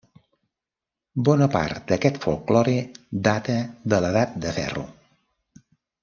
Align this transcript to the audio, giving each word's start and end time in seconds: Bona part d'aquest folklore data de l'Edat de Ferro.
Bona 1.29 1.47
part 1.55 1.83
d'aquest 1.91 2.17
folklore 2.23 2.73
data 3.31 3.57
de 3.93 3.99
l'Edat 4.05 4.33
de 4.47 4.55
Ferro. 4.61 4.87